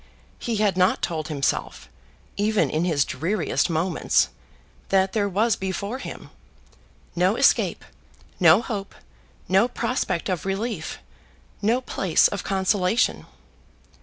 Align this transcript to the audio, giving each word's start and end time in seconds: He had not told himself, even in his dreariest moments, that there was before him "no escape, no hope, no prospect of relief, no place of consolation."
He 0.39 0.55
had 0.55 0.77
not 0.77 1.03
told 1.03 1.27
himself, 1.27 1.87
even 2.35 2.71
in 2.71 2.85
his 2.85 3.05
dreariest 3.05 3.69
moments, 3.69 4.29
that 4.89 5.13
there 5.13 5.29
was 5.29 5.55
before 5.55 5.99
him 5.99 6.31
"no 7.15 7.35
escape, 7.35 7.85
no 8.39 8.63
hope, 8.63 8.95
no 9.47 9.67
prospect 9.67 10.27
of 10.27 10.43
relief, 10.43 10.97
no 11.61 11.81
place 11.81 12.27
of 12.27 12.43
consolation." 12.43 13.27